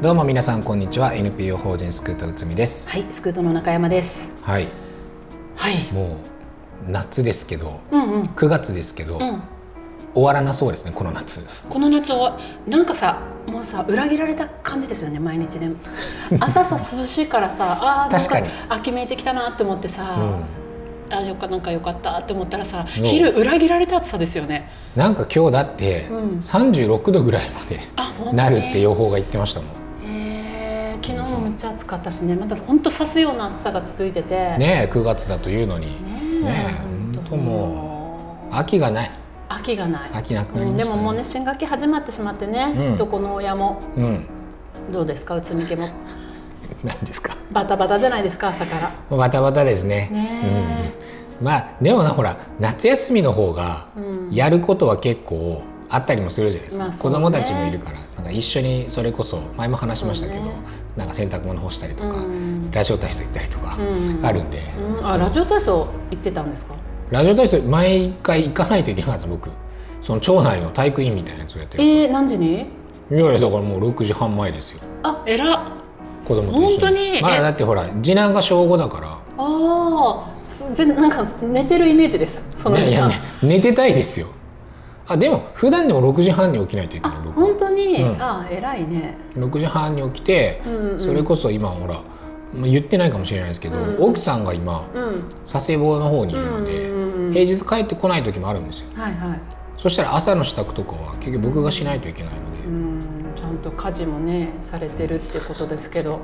[0.00, 4.30] どうも皆さんこんにちは NPO 法人スクートうつみですはい、スクートの中山です。
[4.42, 4.68] はい
[5.56, 5.92] はい。
[5.92, 6.18] も
[6.86, 8.22] う夏ですけどうんうん。
[8.26, 9.42] 9月ですけど、うん。
[10.14, 15.72] 終わらなそうですねこの夏この夏はなんかさ、もうさ裏切られた感じですよね毎日ね。
[16.38, 20.16] 朝さ 涼しいからさ、ああなんか確かに秋めいてきたなって思ってさ、
[21.10, 24.70] あよかなんかよかったって思ったらさ、うん昼裏切られた暑さですよね。
[24.94, 27.80] なんか今日だってうん36度ぐらいまで。
[28.32, 29.77] なるって予報が言ってましたもんへえ昨日もめっ
[31.58, 34.34] ちゃ暑かったしね、また本当刺すような暑さが続いてて。
[34.52, 35.98] ねねえ9月だというのに。
[36.40, 36.44] え。
[36.44, 36.72] ねえ
[37.14, 39.10] 本当もう秋がない。
[39.48, 40.10] 秋がない。
[40.12, 40.96] 秋なくなうん、りましたね。
[40.96, 42.96] でももうね新学期始まってしまってね、うん。
[42.96, 43.80] どこの親も。
[43.96, 44.26] うん。
[44.90, 45.88] どうですかうつみ家も？
[46.84, 47.36] 何ですか？
[47.50, 48.78] バタバタじゃないですか朝か
[49.10, 49.16] ら。
[49.16, 50.08] バタバタですね。
[50.12, 50.88] ね
[51.40, 54.30] うん、まあでもなほら夏休みの方がうん。
[54.30, 56.98] やることは結構あったりもするじゃないですか、まあね。
[57.00, 60.52] 子供たちもいるからなんか一緒にそれこそ前も話しましたけど、ね。
[60.96, 62.70] なんか洗濯物干したりとか、うん。
[62.70, 64.26] ラジオ体操行ったりとかうん。
[64.26, 64.64] あるんで、
[64.98, 66.74] うん、あラジオ体操行ってたんですか？
[67.10, 69.50] ラジオ体操毎回行かないといけなかった僕。
[70.02, 72.66] その町内の体育委員みたいなやつをやってるえー、何時に？
[73.10, 74.80] いやいやだからもう6時半前ですよ。
[75.02, 75.72] あえら
[76.26, 77.22] 子供と一緒本当に？
[77.22, 77.40] まあえ？
[77.40, 79.18] だってほら次男が小5だから。
[79.38, 80.48] あー。
[80.48, 82.44] す全なんか寝てるイメージです。
[82.56, 84.28] その時間、いやいやね寝てたいですよ
[85.08, 87.46] あでも普段でも6時半に起きないといけあない僕は。
[87.46, 88.22] 本当に、うん。
[88.22, 89.16] あ偉いね。
[89.34, 92.02] 6時半に起きて、うんうんそれこそ今ほら
[92.54, 93.96] まあ言ってないかもしれないですけど、うん。
[94.02, 95.24] 奥さんが今うん。
[95.50, 97.32] 佐世保の方にいるので、うんうんうん。
[97.32, 98.90] 平日帰ってこない時もあるんですよ。
[98.94, 99.40] はいはい。
[99.78, 103.00] そしたら朝の支度とかは結局僕がしないといけないので、うん。
[103.34, 106.12] ちゃんと家事もねされてるってことですけど。
[106.12, 106.20] はい、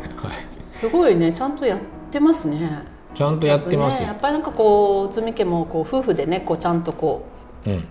[0.60, 1.32] すごいね。
[1.32, 2.82] ちゃんとやってますね。
[3.14, 4.00] ちゃんとやってますよ。
[4.00, 7.24] ねやっ、ぱりなんかこう内海家もこう夫婦でねこうちゃんとこ
[7.64, 7.88] うんうん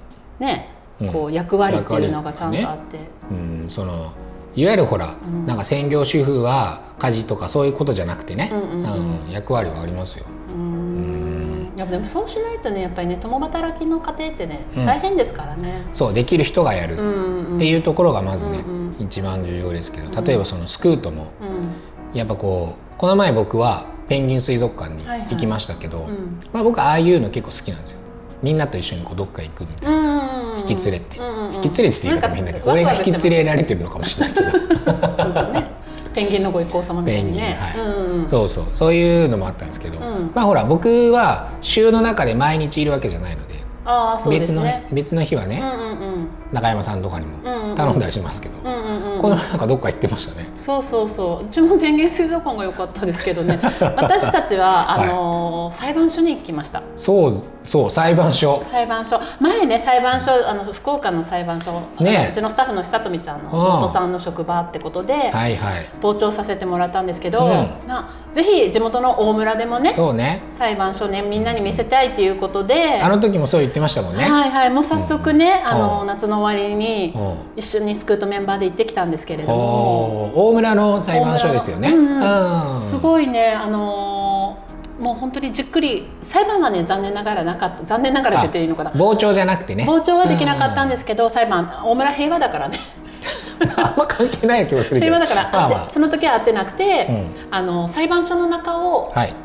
[1.12, 3.00] こう役割っていうのがちゃんとあって、
[3.32, 4.14] うん、その
[4.56, 5.46] いわゆるほら、うん。
[5.46, 10.26] なんか専業主婦は家事とかそういうことじゃなくてね、うん役割はありますよ。
[10.50, 11.72] うーん。
[11.76, 14.86] やっぱでもそうしないとねやっぱりね共働きの家庭ってね、うん。
[14.86, 15.86] 大変ですからね。
[15.96, 18.64] そうできる人がやる、うんっていうところがまずね、
[19.00, 20.22] 一番重要ですけど。
[20.22, 22.18] 例えばそのスクートもうん。
[22.18, 26.40] やっぱこうこの前僕はペンギン水族館に行きましたけど、うん。
[26.54, 28.00] まあ、僕ああいうの結構好きなんですよ。
[28.44, 31.18] みんなと一緒にこうどっか行くみたいな、うん引き連れて、
[31.56, 35.84] 引き連れてって言い方も変だけど俺が引き連れられてるのかもしれないけど。
[36.14, 37.58] ペンギンのご一行様みたいにね。
[37.60, 37.80] はい。
[37.80, 38.30] うんうん。
[38.30, 38.66] そうそう。
[38.74, 40.32] そういうのもあったんですけど、うん。
[40.34, 44.88] まあほら僕は週の中で毎日いるわけじゃないのでああそうで別のすね。
[44.92, 46.30] 別の日はね、うんうんうん。
[46.52, 49.22] 中山さんとかにも頼んだりしますけど、うんうんうん。
[49.22, 50.48] このなんかどっか行ってましたね。
[50.56, 51.46] そうそうそう。
[51.46, 53.60] うちもペンギン水族館が良かったですけどね。
[53.98, 56.82] 私たちはあのー裁判所に行きました。
[56.96, 58.62] そうそう裁判所。
[58.64, 59.20] 裁判所。
[59.40, 65.90] 前ね裁判所あの福岡の裁判所、ねうちのスタッフの久富ちゃんのうん弟さんの職場ってことで、はいはい。
[66.02, 67.88] 傍聴させてもらったんですけど、うん。
[67.88, 70.44] なぜひ地元の大村でもねそうね。
[70.50, 74.24] 裁判所ねみんなに見せたいっていうことであの時もそう言ってましたもんね。
[74.24, 75.68] はいはいもう早速ね、うん。
[75.68, 76.08] あのうん。
[76.08, 77.36] 夏の終わりにうん。
[77.56, 80.50] 一緒にスクートメンバーで行ってきたんですけれども。
[80.50, 81.92] 大村の裁判所ですよね。
[81.92, 87.84] 大村うんすごいね、あのーもう本当にじっくり裁判はね残念ながらなかった。
[87.84, 88.92] 残念ながらっていいのかな。
[88.92, 89.86] 傍聴じゃなくてね。
[89.86, 92.80] 傍聴はできなかったんですすけど、裁判大村平和だからね
[93.78, 95.20] あんま関係ない気もするけど。
[95.20, 99.36] だから、まあま会ってその時は会ってなくて、うんあの裁判所の中を、あはい。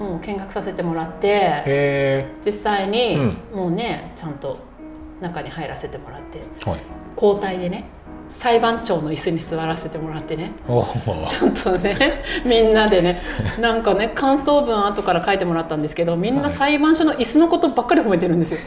[0.00, 3.16] うん、見学させてもらってへ実際に、
[3.52, 4.58] うもうねちゃんと
[5.20, 6.70] 中に入らせてもらってえ。
[6.70, 6.80] はい。
[7.16, 7.84] 交代でね
[8.34, 10.52] 裁判長の椅子に座らせてもらってね。
[10.66, 13.22] ちょっとねみんなでね。
[13.60, 18.60] なんかね感想文後から書いてもらったんですけどみんな裁判所の椅子のことばっかり褒めてるんですよ。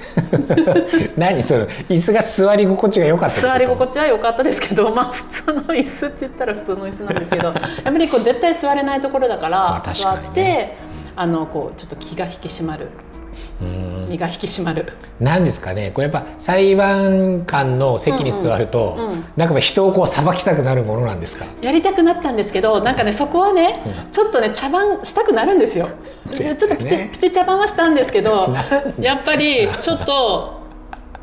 [1.17, 7.53] 何その椅子が座り心地が良かった座り心地は良かったですけどまあ普通の椅子って言ったら普通の椅子なんですけどやっ
[7.83, 10.75] ぱりこう絶対座れないところだから、座って
[11.15, 12.85] あのこうちょっと気が引き締まる。
[12.85, 13.06] うん
[13.59, 14.93] 身が引き締まる。
[15.19, 15.91] なんですかね。
[15.93, 19.03] これやっぱ裁判官の席に座ると、うん。
[19.05, 19.11] うん。
[19.11, 21.45] うんなんか人をこう裁きたくなるものなんですか？
[21.61, 24.11] やりたくなったんですけどなんかねそこはね、うん。
[24.11, 25.93] ちょっとね茶番したくなるんですよ、ね。
[26.31, 28.53] ちょっとプチプチ茶番はしたんですけど
[28.99, 30.61] やっぱりちょっと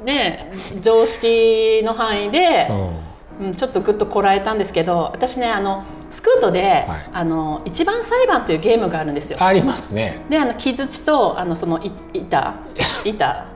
[0.05, 3.47] ね常識の範囲で、うん。
[3.47, 7.11] うん、ちょっとグッとこらえたんですけど私ねあのスクートで、はい。
[7.13, 9.43] あの一番裁判というゲームがあるんですよ。
[9.43, 10.25] ありますね。
[10.31, 12.55] であの木槌とあのそのい板
[13.05, 13.47] 板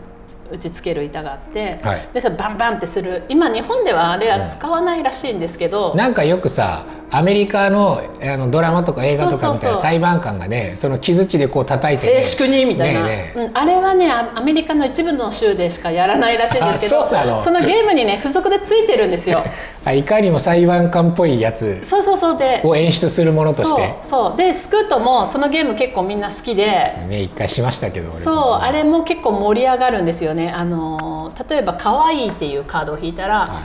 [0.50, 2.08] 打ちつける板があって、はい。
[2.12, 3.22] でそれバンバンってする。
[3.28, 17.58] 今日本ではあれは使わないらしいんですけど、なんかよくさアメリカのあのドラマとか映画とかみたいな裁判官がねその木槌でこう叩いて、ね、静粛にみたいな、ねえねうん、あれはねアアメリカの一部の州でしかやらないらしいんですけどあその。
[17.58, 19.44] のゲームにね付属でついてるんですよ。
[19.84, 22.38] あいかにも裁判官っぽいやつそうそうそう。
[22.38, 23.94] でを演出するものとして。
[24.02, 26.64] そうでスクートもそのゲーム結構みんな好きで。
[27.08, 30.52] ね一回しましたけどそうあれも結構盛り上がるんですよね。
[30.54, 33.62] あの例えば「可愛いっていうカードを引いたら、は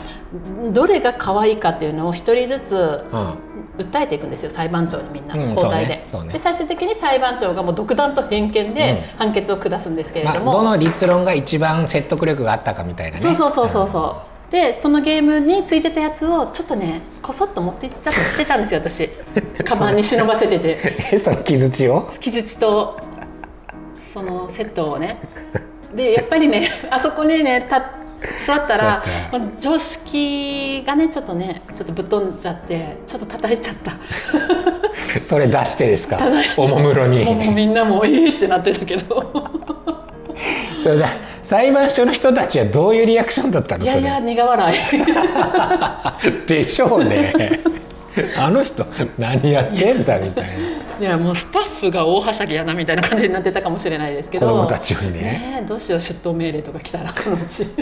[0.72, 3.33] どれが可愛いかっていうのを一人ずつうん
[3.78, 6.34] 訴えていくんですよ裁判長にみんなうん交代で,、ねね。
[6.34, 13.22] で最終的に裁判長がもう独断と偏見で判決を下すんですけれまあ、ども、どの立論が一番説得力があったかみたいなね。
[13.22, 14.34] そうそうそうそうそう。
[14.52, 19.10] でそのゲームについてたやつをちょっとねこそっと持っていっちゃってたんですよ私。
[19.66, 20.80] カバンに忍ばせてて。
[21.12, 22.08] え その木槌を？
[22.20, 23.00] 木槌と
[24.14, 25.20] そのセットをね。
[25.96, 27.82] でやっぱりねあそこにねた
[28.46, 29.04] 座ったら
[29.60, 33.94] 常識がねちょっとねちょっとぶっ飛んじゃってちょっと叩いちゃった。
[35.24, 36.18] それ出してですか？
[36.58, 37.24] おもむろに。
[37.26, 39.32] もうみんなもうえーってなってたけど。
[40.82, 41.08] それだ
[41.44, 43.84] 裁判所の人たちはどういうリアクションだったの？
[43.84, 44.78] いやいや苦笑い。
[46.48, 47.34] でしょうね。
[48.38, 48.86] あの人
[49.18, 50.52] 何やってんだみたいな
[51.04, 54.48] いやもうスタッフが大はしゃぎやなみたいな感じになってたかもしれないですけど。
[54.48, 55.22] 子供たちにね。
[55.22, 57.68] ねえどうしよう出頭命令とか来たらそのうち。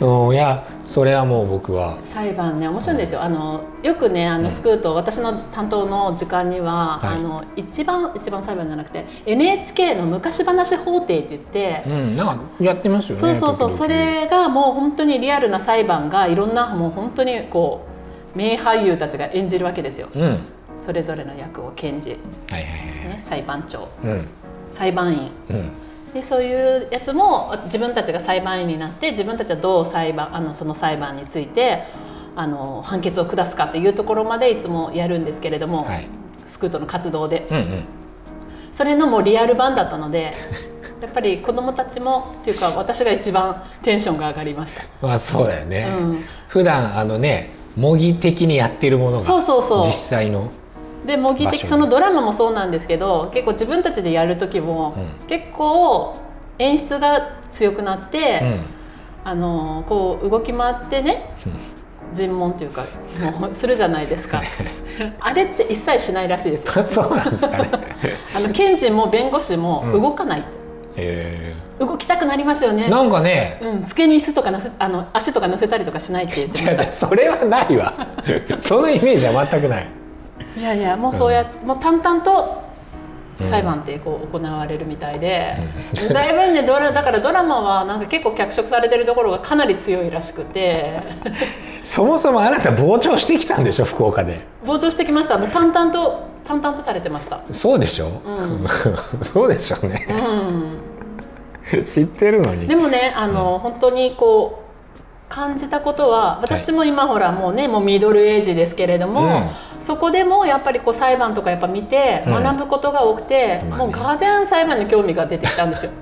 [0.00, 1.98] うんいやそれはもう僕は。
[2.00, 3.22] 裁判ね面白いんですよ。
[3.22, 7.14] あのよくねあのスクート、私の担当の時間には、はい。
[7.14, 17.86] あの一番一番裁判じゃなくて NHK の昔話法廷って言って、うんなんかやってますよねそうそうそうそれがもう本当にリアルな裁判がいろんなもう本当にこ
[18.34, 20.08] う名俳優たちが演じるわけですよ。
[20.12, 20.22] うん。
[20.22, 20.40] はい
[20.78, 22.18] それぞれの役を検事、
[22.50, 22.70] はいはい
[23.08, 24.26] ね、裁判長うん。
[24.70, 25.30] 裁判員。
[25.50, 25.70] うん。
[26.12, 31.82] でそういうやつも自分たちが裁判員になって自分たちはどう裁判あのその裁判について
[32.36, 36.08] あの判決を下すかっていうところまでいつもやるんですけれども、はい。
[36.44, 37.48] スクートの活動で。
[37.50, 37.84] うんうん。
[38.72, 40.34] それのもうリアル版だったので
[41.00, 44.82] やっぱり子どもたちもっていうか私が一番テンションが上がりました。
[45.00, 46.24] まあそうだよね、うん。
[46.48, 49.84] 普段あのね模擬的にやってるものがそうそうそう。
[49.84, 50.50] 実際の
[51.04, 56.16] で模擬的そのドラマもそうなんですけど結構自分たちでやる時も、う結構
[56.58, 58.64] 演出が強くなって、うん。
[59.26, 61.34] あのこう動き回ってね
[62.12, 62.84] 尋問というか
[63.40, 64.42] もうするじゃないですか。
[65.18, 66.84] あれって一切しないらしいですよ。
[66.84, 67.70] そうなんですかね。
[68.36, 70.02] あの検事も弁護士もうん。
[70.02, 70.44] 動かない、
[70.96, 71.54] え。
[71.80, 72.84] 動きたくなりますよね。
[72.84, 76.92] ー、なんかねうん、机に椅子とか乗せあの足とか乗せたりとかしないって言ってました。
[76.92, 77.94] それはないわ。
[78.60, 79.88] そのイメージは全くない
[80.56, 82.62] いやいやもうそうやって、もう淡々と
[83.42, 85.56] 裁判ってこう行われるみたいで、
[86.12, 91.02] だいぶねドラだからドラマはなんか結構脚色されてるところがかなり強いらしくて。
[91.82, 94.40] そもそもあなた傍聴してきたんでしょ福岡で。
[94.64, 95.38] 傍聴してきました。
[95.38, 97.40] もう淡々と淡々とされてました。
[97.52, 98.66] そうでしょ、うん。
[99.22, 100.06] そうでしょうね。
[101.72, 101.84] うん。
[101.84, 102.66] 知ってるのに。
[102.66, 104.63] でもねあの、本当にこう
[105.34, 109.48] 感じたことは私も今ほらもうねもうミドルエイジですけれども、うん。
[109.80, 113.84] そこでもやっぱりこう裁判とかやっぱ見てうん学ぶことが多くて、まあね。
[113.84, 115.92] もうガーゼン裁判に興味が出てきたんですよ。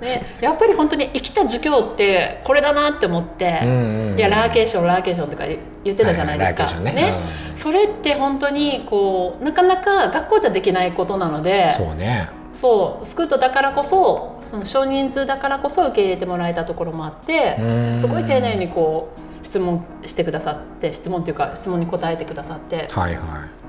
[0.00, 4.18] で やっぱり本当に生きた儒教ってこれだなって思って、うんうんうん。
[4.18, 5.44] いやラーケーションラーケーションとか
[5.84, 6.64] 言ってたじゃないですか。
[6.64, 7.48] はいはいラーケーションね。
[7.56, 17.96] それって本当にこうなかなか学校じゃできないことなのでそうねそうスクートだからこそその少人数だからこそ受け入れてもらえたところもあってうん。
[17.96, 19.12] すごい丁寧にこ
[19.42, 23.24] う質問してくださって質問というか質問に答えてくださってはいはい。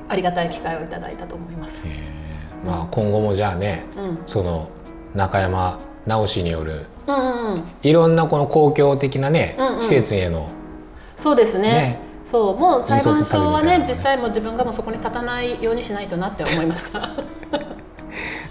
[0.10, 1.88] ありがたい機会をいただいたと思います。
[1.88, 1.92] え。
[1.92, 4.70] ーまあ今後もじゃあねうん、その
[5.14, 9.84] 中山直しによるうんうんうん、いろんなこの公共的なね、うんうん。
[9.84, 10.50] 施設への
[11.16, 11.72] そうですね。
[11.72, 12.00] ね。
[12.24, 12.58] そう。
[12.58, 13.86] もう裁判所はねのね。
[13.88, 17.10] 実際もう自分がもうそこに立たないようにしないとなって思いました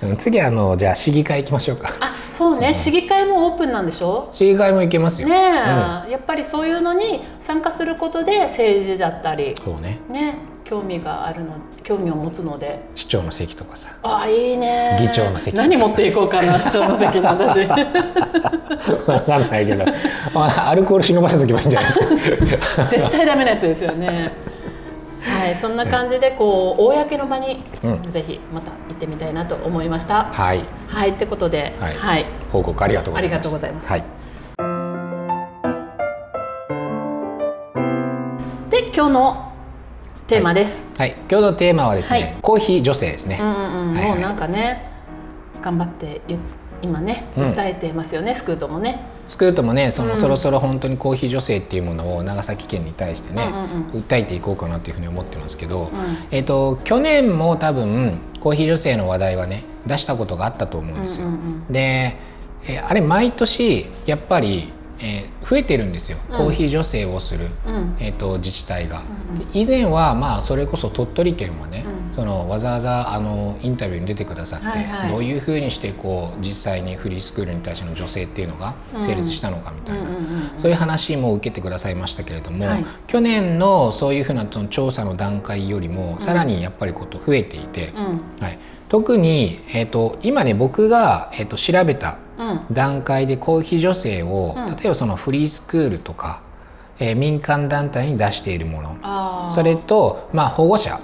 [0.03, 1.91] うん次あのじゃあ市議会行きましょうか。
[2.01, 2.73] あそうね。
[2.73, 4.29] 市議会もオープンなんでしょ？
[4.33, 9.99] 市議会も行けますよ、ねえ、やっぱりそういうのに参加することで政治だったりそうね。
[10.09, 12.83] ね興味があるの興味を持つので。
[12.95, 13.89] 市長の席とかさ。
[14.03, 14.99] あいいね。
[15.01, 17.67] 議長の席何持っていこうかな 市長の席に私
[19.09, 19.85] わかんないけど。
[20.35, 22.01] あアルコール忍ばせとけばいいんじゃないで
[22.41, 22.85] すか。
[22.91, 24.31] 絶対ダメなやつですよね
[25.29, 28.03] はいそんな感じでこう公の場に、うん。
[28.03, 30.25] ぜひまた行ってみたいなと思いました。
[30.25, 30.65] はい。
[30.89, 31.97] はいってことではい。
[31.97, 33.33] はい、報告ありがとうございます。
[33.35, 33.91] ありがとうございます。
[33.91, 34.05] はい、
[38.71, 39.53] で今日の
[40.27, 42.37] テーマです、はい、今日のテーマはですね、はい。
[42.43, 43.55] コーヒー女性ですね、うんうん
[43.91, 44.11] うん、はいはい。
[44.11, 44.91] もうなんかね
[45.63, 46.39] 頑張ってゆ
[46.83, 47.43] 今ねうん。
[47.53, 49.01] 訴えてますよね、スクートもね。
[49.29, 50.17] スクートもねその、うん。
[50.19, 53.53] そろそろ本当にコーヒー女性っていうものを長崎県に対してね、
[53.93, 55.89] うん訴えていこうかなっていうふうに思ってますけど、うん。
[56.31, 61.27] えっと去年も多分コーヒー女性の話題はね出したことがあったと思うんですよ。
[61.27, 62.17] うんうんで、
[62.67, 66.37] えーあれ毎年やっぱり、えー増えてるんですよ、うん。
[66.37, 67.97] コーヒー女性をする、うん。
[68.01, 69.01] えー、と自治体が。
[69.01, 69.19] うん
[69.53, 72.15] 以前はまあそれこそ鳥取県はね、うん。
[72.15, 75.11] そのわざわざあのインタビューに出てくださって、はいはい。
[75.11, 80.05] どういうふうにしてこう実際にフリースクールに対しての女性っていうのが成立したのかみたいな、
[80.57, 82.85] そういう話も受けてくださいましたけれども、はい。
[83.07, 88.45] 去年のそういうふうなその調査の段階よりもさらにやっぱりこと増えていて、うん。
[88.45, 92.28] はい、特に、えー、と今ね僕が、えー、と調べたうん
[92.71, 94.67] 段階でコーヒー女性を、うん。
[94.77, 96.41] 例えばそのフリースクールとか、
[96.99, 99.51] えー民間団体に出しているもの。
[99.51, 100.99] それと、まあ、保護者。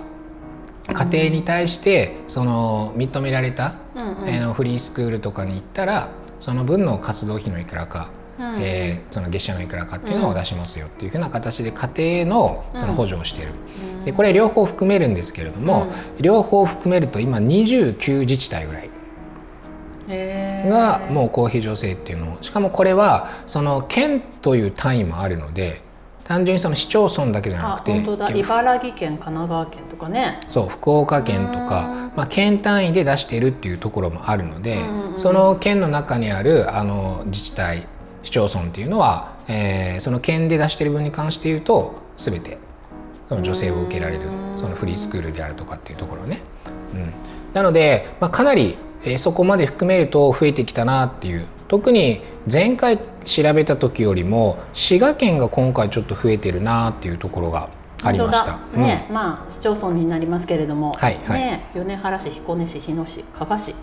[0.86, 4.28] 家庭に対してその認められた、うんうん。
[4.28, 6.08] えーフリースクールとかに行ったら
[6.40, 8.56] その分の活動費のいくらか、うん。
[8.60, 13.52] えーその月謝のいくらかっていうのを出しますよっていうふうな形で家庭のその補助をしている。
[14.04, 15.86] でこれ両方含めるんですけれども、
[16.20, 18.90] 両方含めると今29自治体ぐらい。
[20.08, 25.82] へーがもうコーヒー女性っていうのをしかもこれはその県という単位もあるので
[26.24, 28.26] 単純にその市町村だけじゃなあくて本当だ。
[28.28, 30.40] 結構茨城県神奈川県とかね。
[30.48, 34.80] そう福岡県とうんか、まあ、県単位で出しているっていうところもあるので、
[35.16, 37.86] その県の中にあるあの自治体
[38.22, 42.56] 市町村っていうのは、えーその県で出している分に関して言うと全て
[43.28, 44.58] その女性を受けられるうん。
[44.58, 46.40] そのフリースクールであるとかっていうところね。
[46.94, 47.12] うん、
[47.52, 51.46] なので、まあ、かなり、えーそこまで含めると増えてきたなっていう。
[51.68, 52.20] 特に
[52.50, 57.70] 前回調べた時よりも滋賀県が今回ちょっと増えてるなっていうところが
[58.02, 58.52] ありました。
[58.52, 58.86] 本当だ。
[58.86, 61.40] ね、まあ市町村になりますけれども、はいはい。
[61.40, 63.74] ね米原市彦根市日野市加賀市。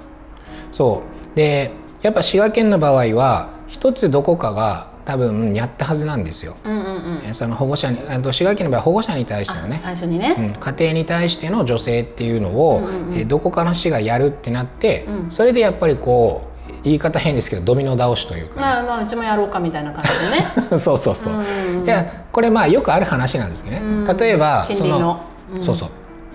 [0.71, 1.01] そ
[1.33, 1.35] う。
[1.35, 6.55] でやっぱ滋賀県の場合は一つどこかが多分やったはずなんですよ。
[6.63, 6.87] うんうんう
[7.19, 7.21] ん。
[7.25, 13.17] えその保護者に滋賀県の場合は保護者に対してのあね、最初にね、うん、家庭に対しての女性っていうのを、うんうんうん。
[13.17, 15.31] えどこかの市がやるってなって、うん。
[15.31, 16.51] それでやっぱりこう
[16.83, 20.71] 言い方変ですけどドミノ倒しというか、まあまあうちもやろうかみたいな感じでね。
[20.71, 24.17] ね、 そうそうそう、うんいやこれまあよくある話なんですけどね、うん。
[24.17, 25.21] 例えばその、
[25.55, 25.63] うん。
[25.63, 25.89] そうそう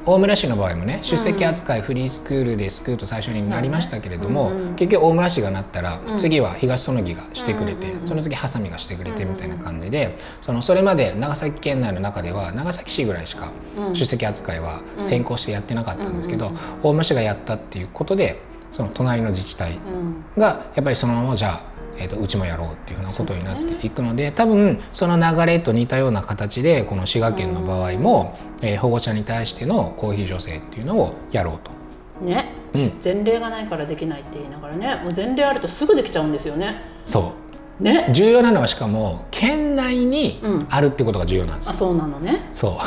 [0.09, 6.19] 大村市の場合もね出席扱いフリースクールで救うと最初になりましたけれども、結局大村市がなったら、うん。
[6.19, 16.53] 次は東園木がしてくれて、その次ハサミがしてくれてみたいな感じで、そのそれまで長崎県内の中では長崎市ぐらいしかうん出席扱いは先行してやってなかったんですけど、
[16.85, 20.41] 大村市がやったっていうことでその隣の自治体うん。
[20.41, 32.25] がやっぱりそのままじゃあ、えー、とうちもやろうっていうふうなことになっていくので、多分その流れと似たような形でこの滋賀県の場合も、えー保護者に対してのコーヒー助成っていうのをやろうと。
[32.25, 32.53] ね。
[32.75, 36.83] うん、前例がないからできないって言いながらねもう前例あるとすぐできちゃうんですよね。
[37.05, 37.33] そ
[37.81, 37.83] う。
[37.83, 38.11] ね。
[38.13, 40.67] 重要なのはしかも県内にうん。
[40.71, 41.73] あるってことが重要なんですよ。
[41.73, 42.49] あそうなのね。
[42.53, 42.79] そ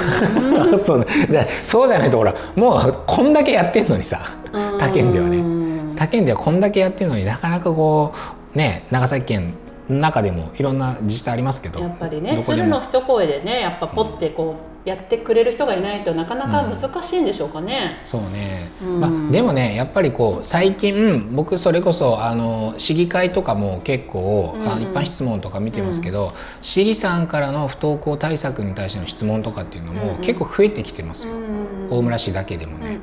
[0.71, 0.77] う。
[0.79, 1.05] そう。
[1.05, 4.21] でそうじゃないとほらもうこんだけやってんのにさ
[4.79, 5.37] 他県ではね。
[5.37, 9.53] ね他県ではこんだけやってるのになかなかこうね長崎県
[9.89, 17.99] の中でもいろんな自治体ありますけどやっぱりね鶴の一声でねやっぱポッてこうやってくれる人がいないとなかなか難しいんでしょうかね。
[18.03, 18.99] そうね、うん。
[18.99, 24.89] まあ、でもねやっぱりこう最近僕それこそあの市議会とかも結構、あうんうん。
[24.89, 30.07] 一般質問とか見てますけど、市議さんからの不登校対策に対しての質問とかっていうのうんうん。
[30.15, 31.33] も結構増えてきてますよ、
[31.89, 32.99] 大村市だけでもね。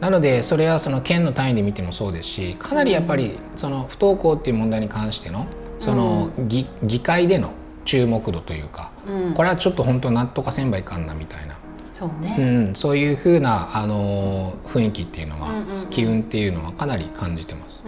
[0.00, 5.46] なのでそれはその県の単位で見てもそうですしかなりやっぱりその不登校っていう問題に関しての
[5.78, 7.52] その議議会での
[7.84, 9.34] 注目度というかうん。
[9.34, 11.56] これはちょっと本当なんとかせんばいかんなみたいな、
[11.98, 17.82] そうね、うん、そういうふうな、あのー雰囲気っていうのは、機運っていうのはかなり感じてます。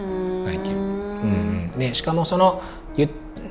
[0.45, 0.75] 最近。
[0.75, 2.84] うんうん、でしかもそのゆ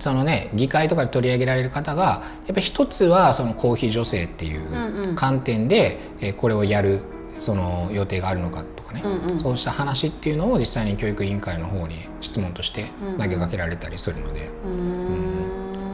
[0.01, 5.15] そのね議会とかで取り上げられる方がやっぱり一つはそのコーヒー女性っていうんううん。
[5.17, 7.01] 観点で、えーこれをやる
[7.41, 9.39] その予定があるのかとかね、うんうん。
[9.39, 13.19] そうした話っていうのを実際に教育委員会の方に質問としてうんうん。
[13.19, 14.71] 投げかけられたりするので、うー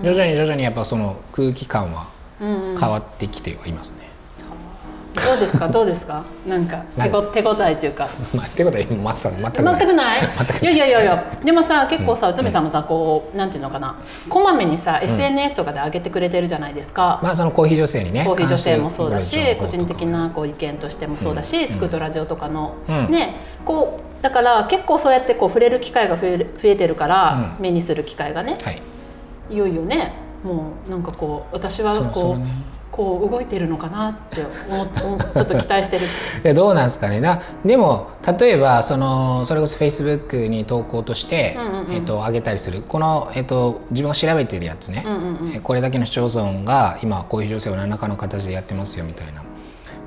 [0.00, 0.02] ん。
[0.02, 2.08] 徐々に徐々にやっぱその空気感は
[2.40, 2.78] うんうん。
[2.78, 4.09] 変わってきてはいますね。
[5.14, 5.68] どうですか？
[5.68, 6.24] どうですか？
[6.46, 8.06] なんか手何ご手応えというか。
[8.32, 9.42] まあ、ってことは今松さん。
[9.42, 9.80] 全くない？
[9.80, 10.22] 全くない。
[10.62, 11.24] いやいやいやいや。
[11.44, 13.96] でもさ結構さ内海さんもさこうなんていうのかな？
[14.28, 18.24] こまめにさ SNS とかで上げてくれてるじゃないですか、まあそのコーヒー女性にね。
[18.24, 21.68] コーヒー女性もそうだ関して個人的なこう意見としてもそうだし、うん。
[21.68, 23.10] スクートラジオとかの、うん。
[23.10, 27.62] ねこうだから結構そうやってこう触れる機会が増える増えてるから、うん。
[27.62, 28.58] 目にする機会がね。
[28.62, 28.80] はい。
[29.50, 30.12] いよいよね。
[30.44, 32.46] もうなんかこう私はそうこそううね
[32.90, 34.86] こう動いてるのかなって思
[35.32, 36.06] ちょっと期待してる。
[36.44, 37.20] いやどうなんですかね。
[37.20, 42.82] なでも例えばそのそれこそフェイスブックに投稿として、うんうんえっと上げたりする。
[42.82, 45.52] この、えっと自分が調べてるやつね、うんうんうん。
[45.56, 49.42] えこれだけの市町村が今こういう女性を何らかの形でやってますよみたいな。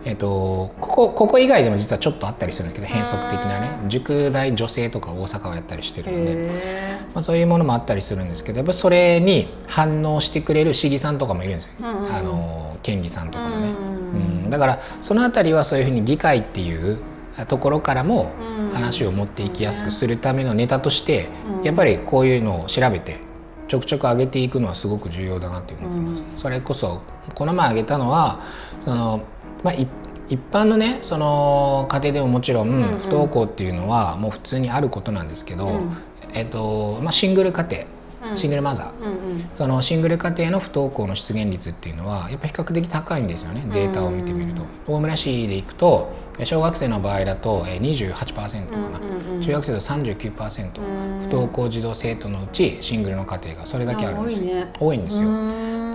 [0.06, 3.80] えっとここここ以外でも実はちょっとあったりするんだけど変則的なね。
[3.88, 12.14] 塾大女性とか大阪はやったりしてるので、へまあ、そういうものもあったりするんですけどやっぱそれに反応してくれる市議さんとかもいるんですよ、うんうんうん。
[12.14, 14.44] あの県議さんとかもね、うん。
[14.44, 14.50] うん。
[14.52, 17.00] だからそのあたりはそういうふうに議会っていう
[17.48, 18.70] ところからもうん。
[18.74, 21.64] 話を持っていきやすくするためのネタとして、うん。
[21.64, 23.20] やっぱりこういうのを調べて
[23.68, 27.02] ちょくちょく上げていくのはすごく重要だなって思ってます、それこそ
[27.34, 28.42] この前上げたのは
[28.80, 29.22] その、
[29.64, 29.88] まあ、い
[30.30, 35.98] 一般のねその家庭でももちろん不登校っていうのはもう普通にあることなんですけど、うん。
[36.34, 37.82] えっとまあ、シングル家庭。
[37.82, 37.88] うん
[38.36, 39.50] シングルマザー、うんうん。
[39.56, 46.12] そのシングル家庭の不登校の出現率っていうのはやっぱ比較的高いんですよねデータを見てみると、大村市でいくと
[46.44, 49.42] 小学生の場合だとえー28%かな、うんうんうん。
[49.42, 51.28] 中学生だと39%、うん。
[51.28, 54.44] 不登校児童生徒のうちシングルの家庭がそれだけあるんですよ。
[54.44, 54.74] 多いね。
[54.80, 55.30] 多いんですよ、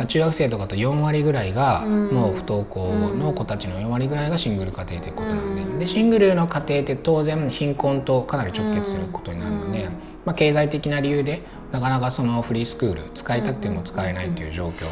[0.06, 2.08] 中学生とかと4割ぐらいが、うん。
[2.08, 5.78] もう不登校の子たちの4割ぐらいがシングル家庭ということなんで,、うん。
[5.78, 9.92] でシングルの家庭って当然貧困とかなり直結することになるので、うん。
[10.24, 14.86] まあ、経済的な理由でなかなかそのフリースクール使いたくても使えないという状況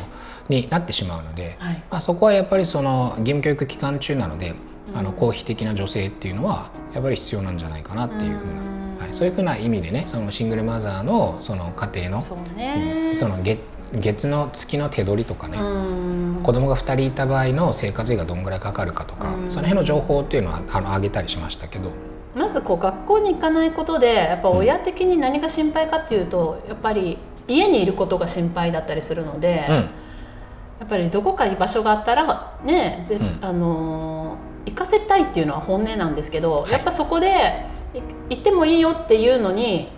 [0.48, 1.84] になってしまうので、はい。
[1.90, 4.54] まあ、そこはやっぱりその義務教育期間中なので、
[4.94, 8.98] あの公費的な助成っていうのはやっぱり必要なんじゃないかなっていうふうな、うん。
[8.98, 13.58] はい、そういうふうな意味でねそのシングルマザーのその家庭のそううねんその月
[13.92, 16.40] 月の月の手取りとかね、うん。
[16.42, 19.50] 子供が2人いた場合の生活費がどんぐらいかかるかとか、うん。
[19.50, 21.90] その辺の情報っていうのはあの上げたりしましたけど、
[22.34, 29.74] まずこう学校に行かないことでやっぱ親的に何が心配かっていうとやっぱり家にいることが心配だったりするので、うん。
[29.76, 33.38] やっぱりどこか居場所があったらねぜ、うん。
[33.42, 36.72] あのー行かせたいっていうのは本音なんですけど、い。
[36.72, 38.00] やっぱそこでい
[38.30, 39.92] 行ってもいいよっていうのに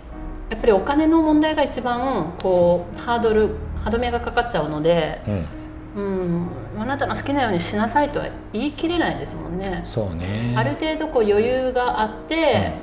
[0.51, 2.99] やっぱりお金の問題が一番こう。
[2.99, 3.49] ハードル
[3.89, 5.21] 歯止めがかかっちゃうので、
[5.95, 9.81] うん、うん、あなたの好きなようにしなさいとは言い切れないですもんね。
[9.83, 10.53] そうね。
[10.55, 12.73] ある程度こう余裕があって、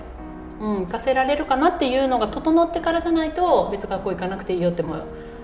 [0.60, 0.80] うん。
[0.80, 4.94] 行かせられるかなっていうのが整ってからじゃないと別学校行かなくていいよっても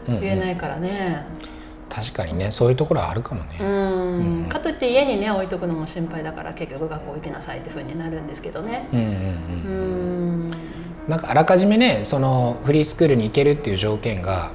[0.08, 0.20] うんうん。
[0.20, 1.24] 言えないからね。
[1.88, 3.66] 確かにねそういうところはあるかもね、うん。
[3.66, 4.48] うん。
[4.48, 8.88] かといって家にね置いとくのも心配だから結局学校行きなさいっていうふうになるんですけどね。
[8.92, 10.46] うんうんうん。
[10.46, 10.50] うん。
[11.08, 14.52] なんかあらかじめねそのフリースクールに行けるっていう条件が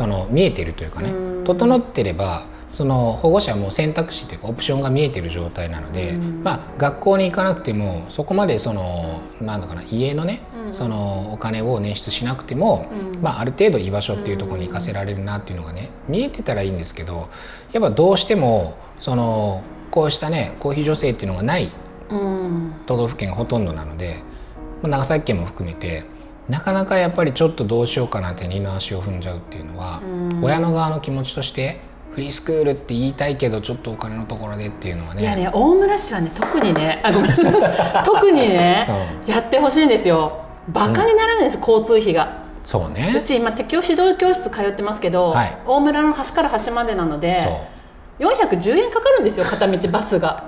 [0.00, 1.44] その見えてるというかねうん。
[1.44, 6.42] 整ってればその保護者も選択肢というかオプションが見えてる状態なので、うん。
[6.42, 10.74] まあ、学校に行かなくてもそこまでそのなんだかな家のね、うん。
[10.74, 13.20] そのお金を捻出しなくても、うん。
[13.20, 17.28] まあ、ある程度居場所っていうところに行かせられるなっていうのがね見えてたらいいんですけど
[17.72, 21.70] やっぱどうしてもそのこうしたね公費助成っていうのがない
[22.08, 22.72] うん。
[22.86, 24.22] 都道府県がほとんどなので、
[24.80, 26.04] まあ、長崎県も含めて
[26.50, 30.44] なかなかやっぱりちょっとどうしようかなって二の足を踏んじゃうっていうのは、うん。
[30.44, 31.80] 親の側の気持ちとして
[32.12, 35.22] フリースクールって言いたいけどちょっとお金のところでっていうのはね。
[35.22, 37.30] いやね大村市はね特にねあごめん。
[38.04, 38.88] 特にね、
[39.26, 40.40] やってほしいんですよ。
[40.68, 42.24] バカにならないんです、交通費が。
[42.24, 42.28] う
[42.64, 43.22] そうね。
[43.24, 45.56] ち今適応指導教室通ってますけど、はい。
[45.66, 47.48] 大村の端から端までなのでそ
[48.26, 48.28] う。
[48.28, 50.44] 410円かかるんですよ片道バスが。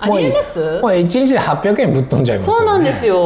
[0.00, 0.60] ありえます？
[0.80, 3.16] もう1日で800円ぶっ飛んじゃいますよ、ね、そうなんですよ、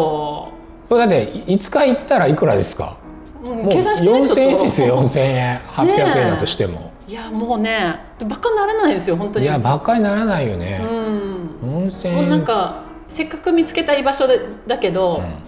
[0.92, 2.98] これだって5日行ったらいくらですか？
[3.42, 5.58] うん、もう計算してみちょっと4000円ですよ4000円。
[5.60, 7.96] 800円だとしても、いやもうね
[8.28, 9.46] バカにならないですよ本当に。
[9.46, 12.14] いやバカにならないようね、ん4000円。
[12.16, 15.38] もうなんかせっかく見つけた居場所でだけど、うん。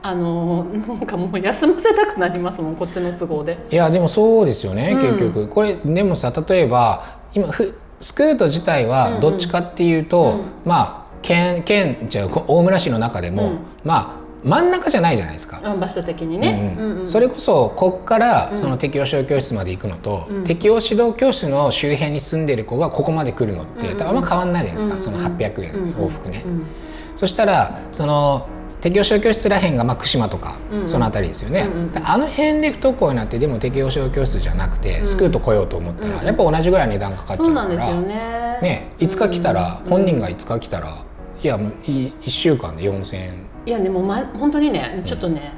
[0.00, 3.58] あのなんかもう休ませたくなりますもんこっちの都合で。
[3.70, 5.18] いやでもそうですよね、うん。
[5.18, 5.48] 結局。
[5.48, 10.40] これでもさ例えば今ふスクート自体はどっちかっていうと、うん。
[10.64, 13.58] まあ県県じゃ大村市の中でも、うん。
[13.84, 15.60] まあ真ん中じゃないじゃないですか。
[15.64, 17.08] うん場所的にね、うんうん。
[17.08, 18.58] それこそこっからうん。
[18.58, 20.44] その適応指導教室まで行くのと、うん。
[20.44, 26.66] 適応指導教室の周辺に住んでる子がここまで来るのって、あんま変わんないじゃないですか、うんその800円往復ね、うん
[27.16, 28.48] そしたらその
[28.80, 35.06] 適応指導教室らへんがまあ串間とか、その辺りですよね、うんうんであの辺で不登校になってでも適応指導教室じゃなくて、うん。
[35.06, 37.68] スクート来ようと思ったら、うんやっぱ同じぐらい値段かかっちゃそううから。
[37.68, 38.14] なんですよね。
[38.62, 39.90] ね、いつか来たら、うん。
[39.90, 40.96] 本人がいつか来たら
[41.42, 45.52] いやもうい1週間で4000円、いやねもう、ま、本当にねちょっとね、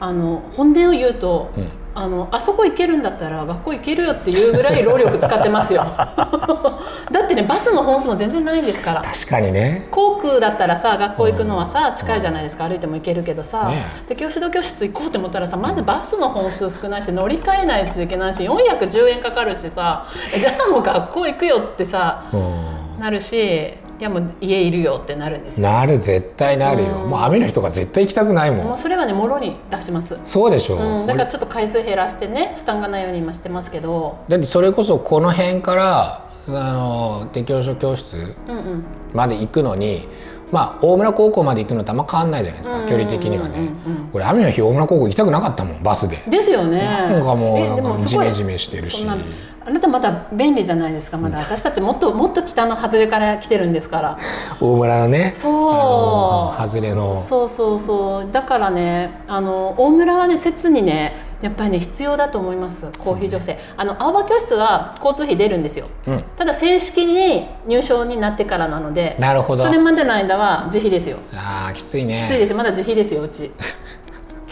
[0.00, 1.68] あの本音を言うと、うん。
[1.98, 5.82] あのあそこ行けるんだったら学校行けるよっていうぐらい労力使ってますよ。
[7.10, 9.00] だってねバスの本数も全然ないんですから。
[9.00, 9.88] 確かにね。
[9.90, 11.96] 航空だったらさ学校行くのはさ、うん。
[11.96, 12.68] 近いじゃないですか。
[12.68, 23.00] 歩いても行けるけどさ、ね適応指導教室行こうと思ったらさまずバスの本数少ないし乗り換えないといけないし410円かかるしさえじゃあもう学校行くよってさうん。
[23.00, 25.68] なるしいやもう家いるよってなるんですよ。
[25.68, 27.10] なる絶対なるよ、うん。
[27.10, 28.66] もう雨の日とか絶対行きたくないもん。
[28.66, 30.18] もうそれはねもろに出します。
[30.22, 31.04] そうでしょ、う。
[31.04, 34.18] ん、だからちょっと回数減らしてね負担がないように今してますけど。
[34.28, 38.84] だってそれこそこの辺からあの適応書教室うんうん。
[39.14, 40.08] まで行くのに
[40.52, 42.88] まあ大村高校まで行くのとあんま変わんないじゃないですか、うん。
[42.88, 43.76] 距離的にはね、うんうんうん
[44.12, 46.78] 俺雨の日大村高校行きたくなかったもんバスで、ですよね。
[46.78, 48.98] なんかもうえなんかジメジメしてるし。
[48.98, 49.16] そんな
[49.66, 51.18] あなたまだ便利じゃないですか。
[51.18, 54.18] まだ私たちもっともっと北の外れから来てるんですから。
[54.60, 55.32] 大村のね。
[55.34, 56.62] そう。
[56.68, 57.16] 外れの。
[57.16, 58.28] そうそうそう。
[58.30, 62.88] だからねあの大村はね切にねやっぱりね必要だと思います。
[62.96, 63.58] コーヒー女性。
[63.76, 65.86] あの青葉教室は交通費出るんですよ。
[66.06, 66.24] うん。
[66.36, 69.64] ただ正式に入賞になってからなのでなるほど。
[69.64, 71.16] それまでの間は自費ですよ。
[71.34, 72.22] あーきついね。
[72.28, 73.50] きついですまだ自費ですようち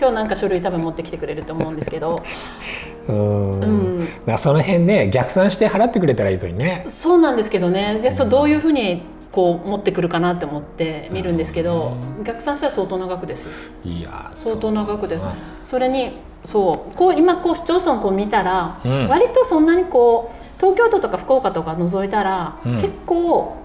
[0.05, 2.23] 今日なんか書類多分持ってきてくれると思うんですけど。
[3.09, 4.07] うーん。
[4.29, 4.39] うん。
[4.39, 6.85] その辺ね逆算して払ってくれたらいいといいね。
[6.89, 8.01] そうなんですけどね。
[8.03, 13.51] じゃあどういうふうにこう持ってくるかなって思って見るんですけど逆算したら相当長くですよ。
[13.85, 15.27] いやー相当長くです。
[15.27, 15.31] う。
[15.31, 16.95] んそれにそう。
[16.95, 19.09] こう今こう市町村こう見たら、うん。
[19.09, 22.75] 割とそんなにこう東京都とか福岡とか除いたら、うん。
[22.75, 23.57] 結構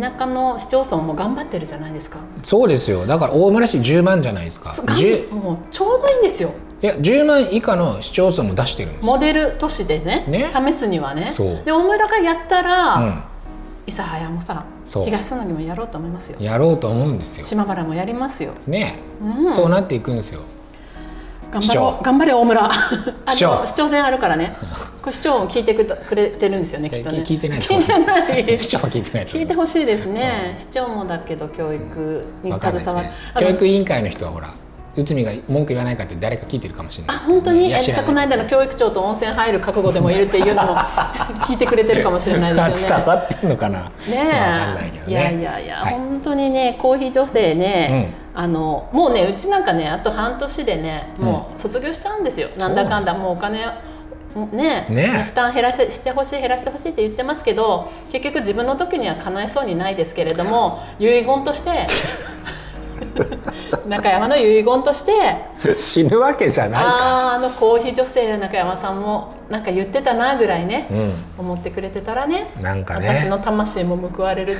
[0.00, 2.18] 田舎の市町村も頑張ってるじゃないですか。
[2.42, 3.06] そうですよ。
[3.06, 4.72] だから大村市10万じゃないですか。
[4.72, 6.52] そがん10もうちょうどいいんですよ。
[6.82, 10.24] いや10万以下の市町村も出してるんですモデル都市でね。
[10.28, 10.50] ね。
[10.52, 11.34] 試すにはね。
[11.64, 13.22] で大村がやったら、うん。
[13.86, 15.04] 諫早もさそう。
[15.04, 16.38] 東園もやろうと思いますよ。
[16.40, 17.44] やろうと思うんですよ。
[17.44, 20.40] 島原もやりますよ、ね、うん、そうなっていくんですよ
[21.52, 22.04] 頑張ろう。
[22.04, 22.64] 頑張れ大村。
[22.64, 22.68] あ
[23.26, 24.56] の市長市長選あるからね。
[25.02, 27.18] これ市長も聞いてくれてるんですよねきっとね。
[27.26, 28.58] 聞いてない聞いてない。
[28.58, 33.12] 市長は聞いてないと聞いてほしいですね、市長もだけど教育に携わる、ね。
[33.38, 34.54] 教育委員会の人はほら
[34.94, 37.64] 内海が文句言わないかって誰か聞いてるかもしれないあですけど本当に？
[37.64, 38.06] えいや知らない。
[38.06, 43.02] この間の教育長と温泉入る覚悟でもいるっていうのも聞いてくれてるかもしれないですよね。
[43.04, 43.78] 伝わってんのかな。
[43.80, 45.02] ねまあいね。
[45.08, 45.94] いやいやいや、はい。
[45.94, 53.14] 本当にねコーヒー女性ね、あのもうねうちなんかねあと半年でねもう卒業しちゃうんですよ、なんだかんだ。
[53.14, 53.58] もうお金
[54.52, 55.24] ねね。
[55.26, 61.86] 負担減らししてほしい減らしてほしいって言ってますけど結局自分の時には叶えそうにないですけれども 遺言として
[63.86, 65.12] 中山の遺言として
[65.76, 66.88] 死ぬわけじゃないか。
[66.88, 71.14] あーあのコーヒー女性中山さんもなんか言ってたなぐらいね、うん。
[71.38, 73.08] 思ってくれてたらねなんかね。
[73.14, 74.56] 私の魂も報われる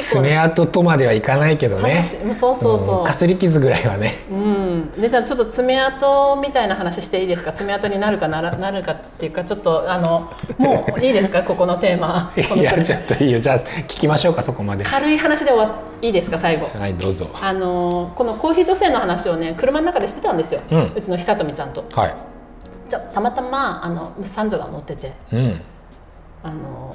[0.00, 2.02] 爪痕とまではいかないけどね。
[2.02, 3.04] 魂もうそうそうそう、ん。
[3.04, 4.24] かすり傷ぐらいはね。
[4.30, 7.52] うん、でじゃあちょっと爪痕みたいな話していいですか？
[7.52, 11.42] 爪痕になるかならなるかっていうかちょっとあのもういいですか？
[11.42, 12.32] ここのテーマ。
[12.36, 13.40] いやちょっといいよ。
[13.40, 14.84] じゃあ聞きましょうかそこまで。
[14.84, 15.70] 軽い話で終わっ
[16.02, 16.38] いいですか？
[16.38, 16.66] 最後。
[16.66, 17.28] はいどうぞ。
[17.40, 21.02] あのこのコーヒー女性の話をね車の中でしてたんですよ、うん。
[21.02, 21.84] ちの久富ちゃんと。
[21.92, 22.14] はい。
[22.88, 25.12] じゃたまたまあの三女が乗ってて。
[25.32, 25.60] うん。
[26.44, 26.94] あの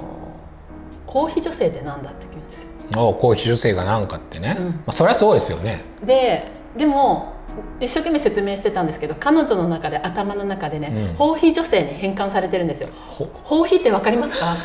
[1.08, 2.10] コーヒー女性ってなんだ？
[2.10, 2.68] って聞くんですよ。
[3.08, 4.66] おコーヒー女性がなんかってね、うん。
[4.66, 5.80] まあ、そりゃそうですよね。
[6.04, 7.32] ででも
[7.80, 11.16] 一生懸命説明してたんですけど彼女の中で頭の中でね、うん。
[11.16, 12.90] ホーヒー女性に変換されてるんですよ。
[12.92, 13.28] ほ。
[13.42, 14.56] ホーヒーってわかりますか？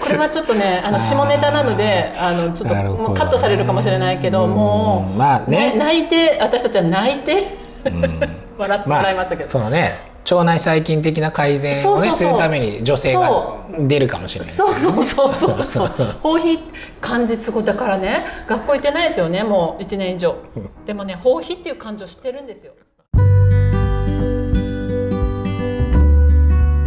[0.00, 5.74] これはちょっとねあの下ネタなのであのちょっともうカットされるかもしれないけどもううんまあね。
[5.76, 8.20] 泣いて私たちは泣いてうん。
[8.58, 15.62] 笑ってもらいましたけど、そのね腸内細菌的な改善をねするために女性が出るかもしれないそうそうそうそう。
[15.62, 15.88] そう。
[16.22, 16.60] ホーヒー
[17.00, 19.82] 漢字すごいだからね学校行ってないですよねもう。
[19.82, 20.36] 1年以上
[20.84, 21.78] でもねホーヒーっていう。
[21.78, 22.72] 漢字を知ってるんですよ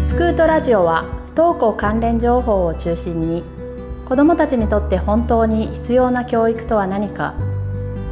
[0.06, 3.44] スクートラジオは不登校関連情報を中心に
[4.06, 7.34] 子どもたちにとって本当に必要な教育とは何か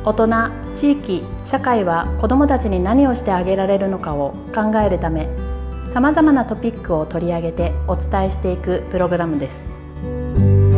[0.06, 0.28] 大人
[0.76, 5.28] 地域社会は子どもたちに何をしてあげられるのかを考えるため
[5.94, 10.69] さまざまなトピックを取り上げてお伝えしていくプログラムです。